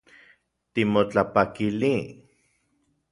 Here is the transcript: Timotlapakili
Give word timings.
Timotlapakili 0.73 1.95